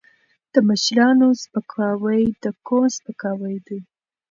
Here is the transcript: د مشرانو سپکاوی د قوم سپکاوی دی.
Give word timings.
د 0.53 0.55
مشرانو 0.69 1.27
سپکاوی 1.43 2.23
د 2.43 2.45
قوم 2.67 2.85
سپکاوی 2.97 3.57
دی. 3.67 3.79